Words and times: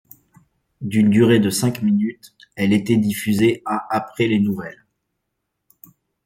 D'une 0.81 1.11
durée 1.11 1.39
de 1.39 1.51
cinq 1.51 1.83
minutes, 1.83 2.33
elle 2.55 2.73
était 2.73 2.97
diffusée 2.97 3.61
à 3.67 3.85
après 3.95 4.25
les 4.25 4.39
nouvelles. 4.39 4.83